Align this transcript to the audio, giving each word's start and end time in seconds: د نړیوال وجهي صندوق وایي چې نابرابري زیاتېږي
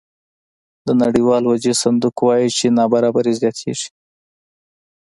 د 0.87 0.89
نړیوال 1.03 1.43
وجهي 1.45 1.73
صندوق 1.83 2.15
وایي 2.25 2.49
چې 2.57 2.75
نابرابري 2.77 3.33
زیاتېږي 3.41 3.89